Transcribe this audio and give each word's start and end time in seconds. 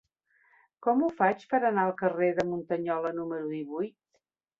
Com 0.85 1.03
ho 1.03 1.09
faig 1.19 1.43
per 1.51 1.59
anar 1.69 1.83
al 1.89 1.93
carrer 1.99 2.29
de 2.39 2.45
Muntanyola 2.53 3.13
número 3.19 3.51
divuit? 3.53 3.95